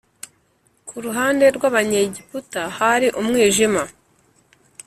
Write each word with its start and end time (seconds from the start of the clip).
Ku 0.87 0.95
ruhande 1.05 1.45
rw 1.55 1.63
Abanyegiputa 1.69 2.61
hari 2.77 3.07
umwijima 3.19 3.81